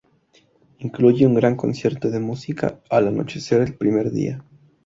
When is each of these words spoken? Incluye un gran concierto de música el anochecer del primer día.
Incluye 0.79 1.27
un 1.27 1.35
gran 1.35 1.55
concierto 1.55 2.09
de 2.09 2.19
música 2.19 2.81
el 2.89 3.07
anochecer 3.09 3.59
del 3.59 3.75
primer 3.77 4.09
día. 4.11 4.43